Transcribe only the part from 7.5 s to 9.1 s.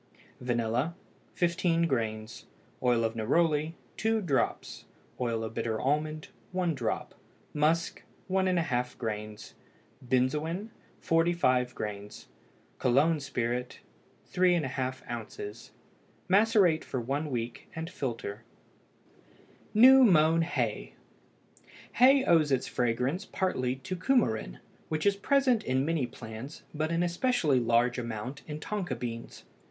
Musk 1½